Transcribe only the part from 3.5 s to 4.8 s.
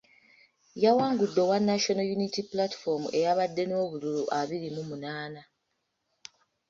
n’obululu abiri